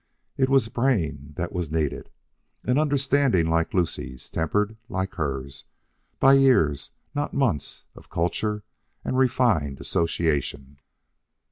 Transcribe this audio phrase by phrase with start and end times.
[0.35, 2.09] It was brain that was needed
[2.63, 5.65] an understanding like Lucie's, tempered, like hers,
[6.19, 8.63] by years, not months, of culture
[9.05, 10.79] and refined association.